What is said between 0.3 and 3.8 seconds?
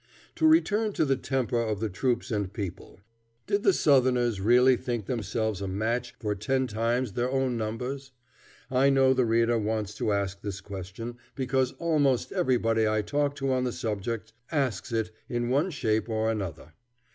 To return to the temper of the troops and people. Did the